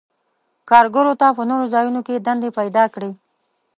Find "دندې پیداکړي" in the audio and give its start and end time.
2.27-3.11